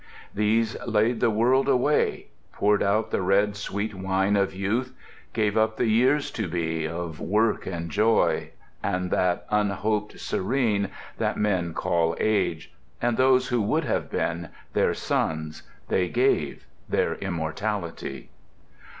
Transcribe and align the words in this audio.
These 0.33 0.75
laid 0.87 1.19
the 1.19 1.29
world 1.29 1.67
away; 1.69 2.29
poured 2.53 2.81
out 2.81 3.11
the 3.11 3.21
red 3.21 3.55
Sweet 3.55 3.93
wine 3.93 4.35
of 4.35 4.51
youth; 4.51 4.95
gave 5.31 5.55
up 5.55 5.77
the 5.77 5.85
years 5.85 6.31
to 6.31 6.47
be 6.47 6.87
Of 6.87 7.19
work 7.19 7.67
and 7.67 7.91
joy, 7.91 8.49
and 8.81 9.11
that 9.11 9.45
unhoped 9.51 10.19
serene, 10.19 10.89
That 11.19 11.37
men 11.37 11.75
call 11.75 12.17
age; 12.19 12.73
and 12.99 13.15
those 13.15 13.49
who 13.49 13.61
would 13.61 13.83
have 13.85 14.09
been, 14.09 14.49
Their 14.73 14.95
sons, 14.95 15.61
they 15.87 16.09
gave, 16.09 16.65
their 16.89 17.13
immortality. 17.13 18.31